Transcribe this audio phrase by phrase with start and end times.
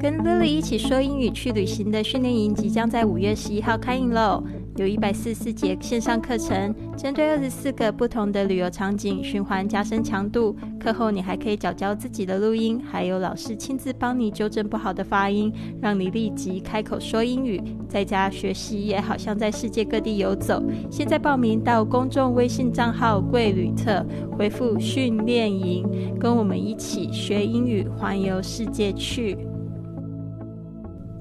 [0.00, 4.42] 跟 Lily 一起说英语去旅行的训练营即将在五月十一号开营喽！
[4.76, 10.56] 有一百四十四节线上课程，针对二十四个不同的旅游场景循环加深强度。
[10.80, 17.62] 课后你还可以找教自己的录音，还有老师亲自帮你纠正不好的发音，让你立即开口说英语。
[17.86, 20.62] 在家学习也好像在世界各地游走。
[20.90, 24.04] 现在报名到公众微信账号“贵旅特”，
[24.38, 25.86] 回复“训练营”，
[26.18, 29.36] 跟我们一起学英语，环游世界去。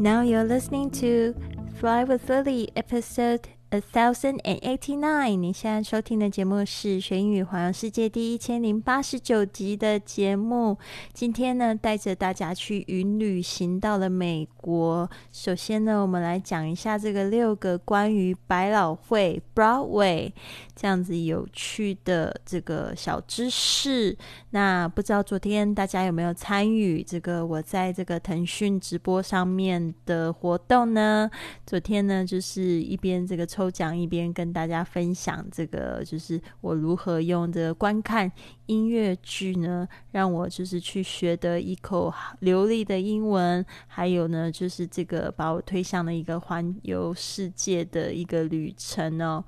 [0.00, 1.34] Now you're listening to
[1.78, 5.36] Fly with Lily episode a thousand and eighty nine。
[5.36, 10.76] 你现在收听的节目是学英语环游世界第一千零八十九集的节目。
[11.12, 15.08] 今天呢，带着大家去云旅行到了美国。
[15.30, 20.32] 首先呢，我们来讲一下这个六个关于百老汇 Broadway
[20.74, 24.16] 这样子有趣的这个小知识。
[24.50, 31.30] 那不知道昨天大家有没有参与这个我在这个腾讯直播上面的活动呢？
[31.64, 38.30] 昨天呢，就是一边这个抽奖，一边跟大家分享这个，就是我如何用这观看
[38.64, 49.44] 音乐剧呢，让我就是去学得一口流利的英文，还有呢，就是这个把我推向了一个环游世界的一个旅程哦。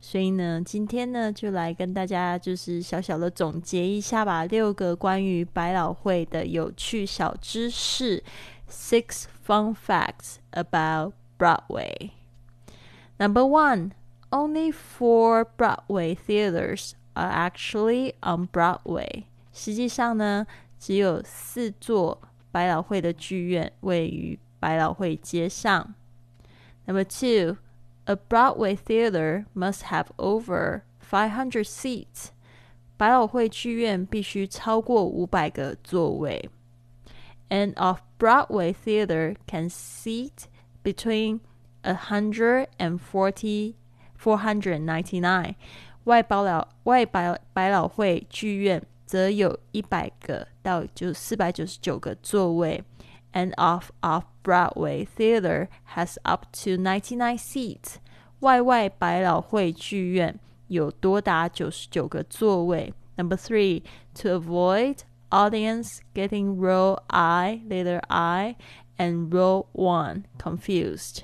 [0.00, 4.44] 所以呢，今天呢，就来跟大家就是小小的总结一下吧。
[4.44, 8.22] 六个关于百老汇的有趣小知识
[8.70, 12.17] ，Six fun facts about Broadway.
[13.17, 13.93] Number one,
[14.31, 19.25] only four Broadway theaters are actually on Broadway.
[19.53, 20.47] 实际上呢，
[20.79, 22.19] 只有四座
[22.51, 25.93] 百老汇的剧院位于百老汇街上。
[26.85, 27.57] Number two,
[28.05, 32.29] a Broadway theater must have over 500 seats.
[32.97, 36.49] 百老汇剧院必须超过五百个座位。
[37.49, 40.47] An off-Broadway theater can seat
[40.83, 41.41] between
[41.87, 43.75] a hundred and forty
[44.15, 45.55] four hundred ninety nine。
[46.05, 52.83] 外百老外百百老汇剧院则有一百个到就四百九十九个座位。
[53.33, 57.95] An off off Broadway theater has up to ninety nine seats。
[58.39, 60.37] 外外百老汇剧院
[60.67, 62.93] 有多达九十九个座位。
[63.15, 63.83] Number three,
[64.15, 68.55] to avoid audience getting row I, letter I,
[68.97, 71.23] and row one confused.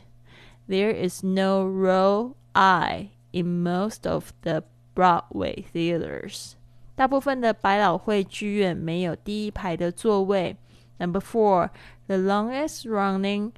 [0.67, 4.63] There is no row I in most of the
[4.95, 6.53] Broadway theaters.
[6.95, 10.57] 大部分的百老汇剧院没有第一排的座位。
[10.97, 11.69] Number four,
[12.07, 13.53] the longest running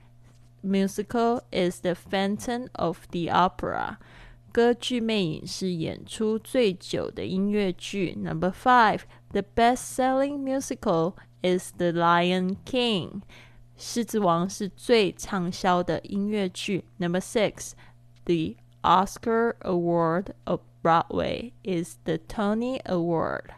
[0.63, 3.97] musical is The Phantom of the Opera.
[4.51, 8.15] 歌剧魅影是演出最久的音乐剧。
[8.21, 9.01] Number five,
[9.31, 13.21] the best-selling musical is The Lion King.
[13.76, 16.84] 狮子王是最畅销的音乐剧。
[16.98, 17.72] Number six,
[18.24, 23.50] the Oscar Award of Broadway is the Tony Award.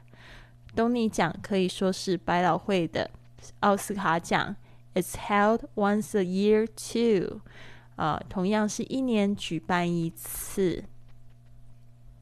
[0.74, 3.10] 东尼奖可以说是百老汇的
[3.60, 4.56] 奥斯卡奖。
[4.94, 7.40] It's held once a year too.
[7.96, 10.84] 啊，同样是一年举办一次。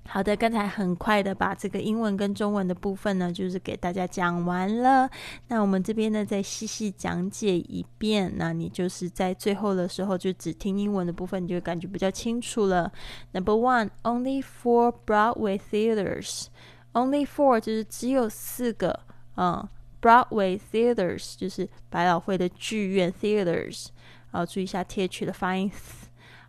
[0.09, 5.09] 好的，刚才很快的把这个英文跟中文的部分呢，就是给大家讲完了。
[5.49, 8.33] 那我们这边呢，再细细讲解一遍。
[8.37, 12.91] 那你就是在最后的时候，就只听英文的部分，你就感觉比较清楚了。
[13.33, 16.47] Number one, only four Broadway theaters.
[16.95, 18.99] Only four 就是只有四个
[19.35, 19.69] 啊
[20.01, 23.89] ，Broadway theaters 就是百老汇的剧院 theaters。
[24.31, 25.71] 啊，注意一下 th 的发音。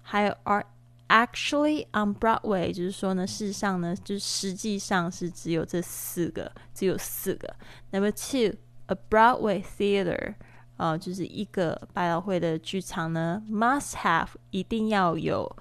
[0.02, 0.66] 还有 r
[1.09, 7.55] actually on Broadway，就是说呢，事实上呢，就实际上是只有这四个，只有四个。
[7.91, 10.35] Number two，a Broadway theater，
[10.77, 15.55] 啊，就是一个百老汇的剧场呢，must have 一定要有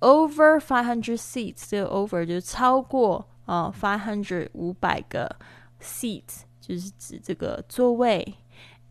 [0.00, 5.36] over five hundred seats，这个 over 就是超过啊 five hundred 五百个
[5.80, 8.34] seats，就是指这个座位。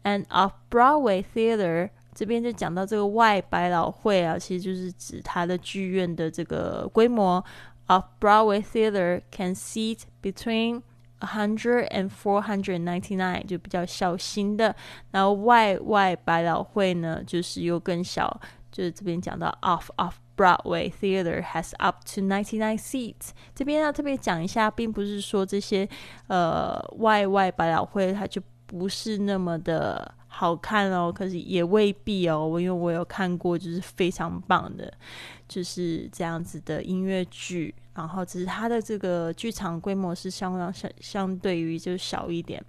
[0.01, 7.44] And off Broadway theater 这边就讲到这个外百老汇啊，其实就是指它的剧院的这个规模。
[7.86, 10.80] Off Broadway theater can seat between
[11.18, 14.74] a hundred and four hundred ninety nine，就比较小型的。
[15.10, 18.40] 然后外外百老汇呢，就是又更小，
[18.72, 23.32] 就是这边讲到 off off Broadway theater has up to ninety nine seats。
[23.54, 25.86] 这边要特别讲一下，并不是说这些
[26.28, 30.14] 呃外外百老汇它就不是那么的。
[30.36, 32.44] 好看哦，可是也未必哦。
[32.44, 34.92] 我因为我有看过，就是非常棒的，
[35.46, 37.72] 就是这样子的音乐剧。
[37.94, 42.60] 然后只是它的这个剧场规模是相当相相对于就小一点。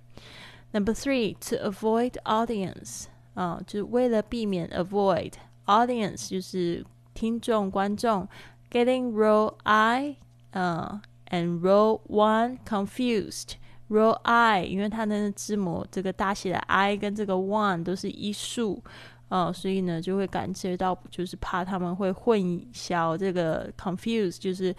[0.72, 5.34] Number three, to avoid audience 啊，就是为了避免 avoid
[5.66, 6.86] audience 就是
[7.16, 8.28] 听众观众
[8.70, 10.18] getting role I
[10.52, 11.02] 呃
[11.32, 13.54] and role one confused
[13.90, 18.84] role I 因为它的字母这个大写的 I 跟这个 one 都是一竖。
[19.28, 22.40] 哦，所以呢，就会感觉到，就是怕他们会混
[22.72, 24.74] 淆这个 confuse，就是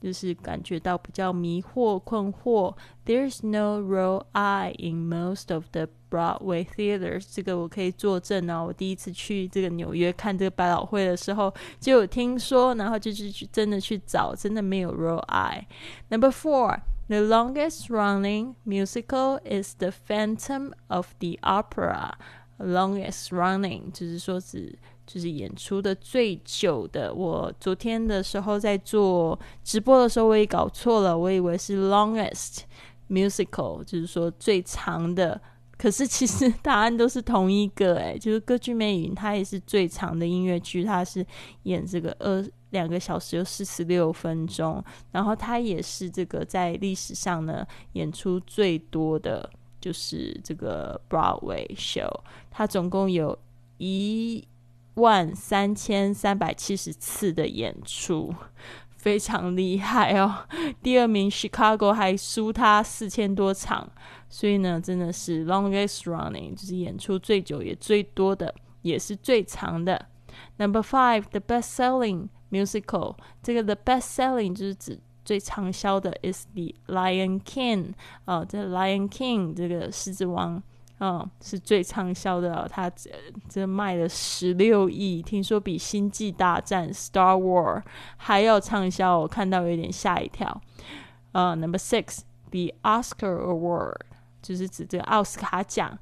[0.00, 2.74] 就是感觉到比较迷惑、困惑。
[3.06, 8.64] There's no real I in most of the Broadway theaters，这个我可以作证哦。
[8.66, 15.68] 我第一次去这个纽约看这个百老汇的时候，就有听说，然后就是去真的去找，真的没有 real I。
[16.08, 16.80] Number four。
[17.07, 22.15] The longest running musical is The Phantom of the Opera.
[22.59, 27.13] Longest running 就是说是就是演出的最久的。
[27.13, 32.61] 我昨天的时候在做直播的时候，我也搞错了，我以为是 longest
[33.09, 35.39] musical，就是说最长的。
[35.82, 41.26] 可是其实 答案都是同一个，诶，就是《歌剧魅影》，它也是最长的音乐剧，它是
[41.64, 49.50] 演这个二两个小时又四十六分钟，然后它也是这个在历史上呢演出最多的。
[49.80, 52.08] 就是这个 Broadway show，
[52.52, 53.36] 它总共有
[53.78, 54.46] 一
[54.94, 58.32] 万三千三百七十次的演出，
[58.96, 60.46] 非常厉害哦。
[60.80, 63.90] 第二名 Chicago 还输他四千多场，
[64.32, 70.06] 所以呢，真的是 longest running，就是演出最久也最多的，也是最长的。
[70.56, 74.98] Number five，the best-selling musical，这个 the best-selling 就是指。
[75.24, 77.92] 最畅销的 is the Lion King
[78.24, 80.60] 啊，这 Lion King 这个狮子王
[80.98, 83.08] 啊是最畅销的，它这
[83.48, 87.84] 这卖了十六亿，听说比星际大战 Star War
[88.16, 90.60] 还要畅销，我看到有点吓一跳。
[91.30, 94.00] 呃，Number six the Oscar Award
[94.42, 95.96] 就是指这个奥斯卡奖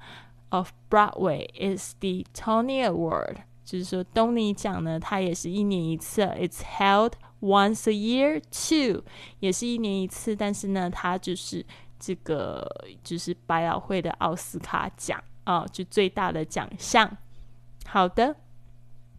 [0.49, 7.13] of Broadway is the Tony Award，就是说东尼奖呢，它也是一年一次，It's held。
[7.41, 9.03] Once a year, two
[9.39, 11.65] 也是一年一次，但是呢，它就是
[11.99, 12.67] 这个
[13.03, 17.17] 就是百老汇的奥斯卡奖啊，就最大的奖项。
[17.87, 18.37] 好的。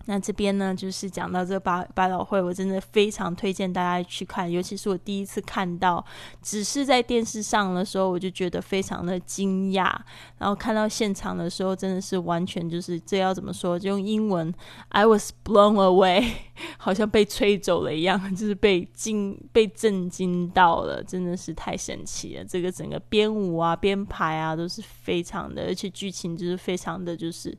[0.06, 6.04] 那这边呢，就是讲到这个百百老汇，我真的非常推荐大家去看，尤其是我第一次看到，
[6.42, 9.96] 只是在电视上的时候，我就觉得非常的惊讶，
[10.38, 14.54] 然后看到现场的时候，真的是完全就是这要怎么说，就用英文
[14.90, 16.32] ，I was blown away，
[16.78, 22.44] 好像被吹走了一样，就是被惊被震惊到了，真的是太神奇了。
[22.44, 27.58] 这个整个编舞啊、编排啊，都是非常的，而且剧情就是非常的就是，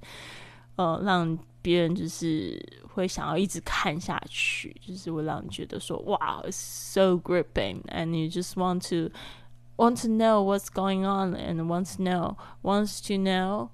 [0.76, 1.38] 呃，让。
[1.62, 2.60] 别人就是
[2.92, 9.10] 会想要一直看下去，就是会让你觉得说哇，so gripping，and you just want to
[9.76, 13.68] want to know what's going on，and want to know wants to know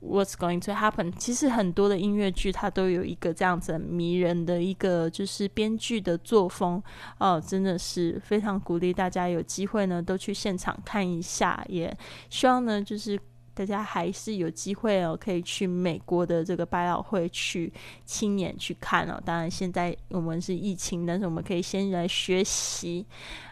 [0.00, 1.10] what's going to happen。
[1.18, 6.80] 其实很多的音乐剧它都有一个这样子迷人的一个就是编剧的作风
[7.18, 11.96] 哦，真的是非常鼓励大家有机会呢都去现场看一下，也
[12.28, 13.18] 希望呢就是。
[13.56, 17.72] 大家还是有机会哦，可以去美国的这个百老汇去
[18.04, 19.18] 亲眼去看哦。
[19.24, 23.06] 当然，现在我们是疫情，但是我们可以先来学习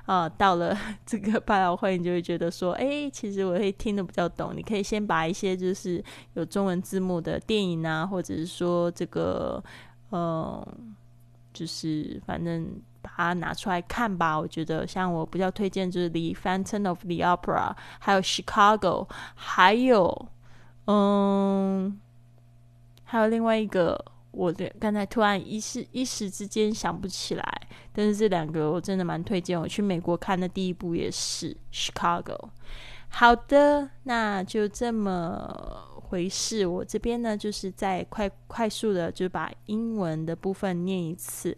[0.04, 0.28] 啊。
[0.28, 4.52] 到了 这个百老汇，你就会觉得说，哎，其实我会听得比较懂。
[4.54, 6.04] 你可以先把一些就是
[6.34, 9.64] 有中文字幕的电影啊，或者是说这个，
[10.10, 10.94] 嗯，
[11.54, 12.68] 就是反正。
[13.04, 20.28] 把它拿出来看吧，我觉得像我比较推荐就是《The Phantom of the Opera》，还有《Chicago》，还有
[20.86, 22.00] 嗯，
[23.04, 27.60] 还有另外一个，我的刚才突然一时一时之间想不起来，
[27.92, 29.60] 但是这两个我真的蛮推荐。
[29.60, 32.36] 我去美国看的第一部也是《Chicago》。
[33.08, 36.66] 好的，那就这么回事。
[36.66, 41.56] 我这边呢，就是在快快速的就把英文的部分念一次。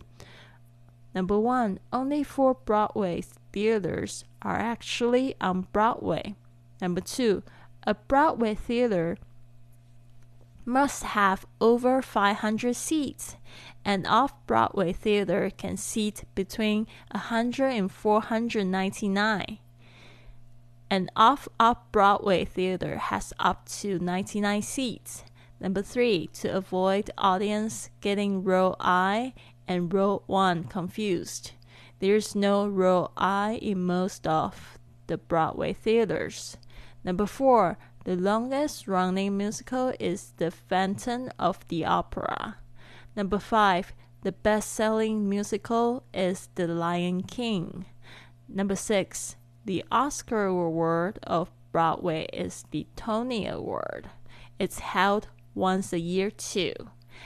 [1.16, 6.34] Number one, only four Broadway theaters are actually on Broadway.
[6.78, 7.42] Number two,
[7.84, 9.16] a Broadway theater
[10.66, 13.36] must have over 500 seats.
[13.82, 19.58] An off Broadway theater can seat between 100 and 499.
[20.90, 25.24] An off off Broadway theater has up to 99 seats.
[25.58, 29.32] Number three, to avoid audience getting row I
[29.68, 31.52] and row 1 confused.
[31.98, 36.56] There's no row I in most of the Broadway theaters.
[37.04, 37.78] Number 4.
[38.04, 42.58] The longest running musical is The Phantom of the Opera.
[43.16, 43.92] Number 5.
[44.22, 47.86] The best selling musical is The Lion King.
[48.48, 49.36] Number 6.
[49.64, 54.08] The Oscar award of Broadway is the Tony Award.
[54.58, 56.72] It's held once a year too。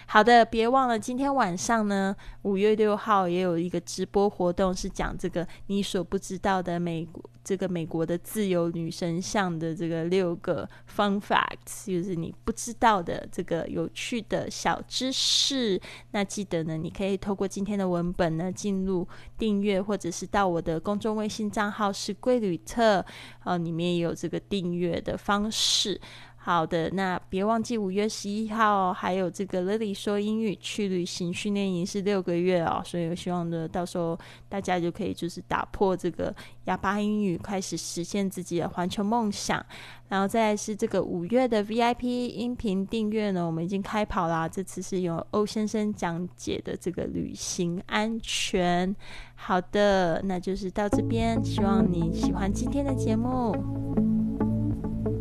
[0.07, 15.81] 好的，别忘了今天晚上呢，五月六号也有一个直播活动，是讲这个你所不知道的美国这个美国的自由女神像的这个六个 fun facts，就是你不知道的这个有趣的小知识。
[16.11, 19.07] 那记得呢，你可以透过今天的文本呢，进入
[19.39, 23.05] 订阅，或者是到我的公众微信账号是贵旅特，
[23.45, 26.01] 呃，里面也有这个订阅的方式。
[26.43, 34.19] 好的，那别忘记五月十一号还有这个 Lily 说英语去旅行训练营是六个月哦，所以我希望呢，到时候
[34.49, 39.65] 大家就可以就是打破这个哑巴英语，开始实现自己的环球梦想。
[40.09, 48.97] 然后再是这个五月的 VIP 音频订阅呢，我们已经开跑啦，这次是由欧先生讲解的这个旅行安全。
[49.35, 54.10] 好的，那就是到这边，希望你喜欢今天的节目。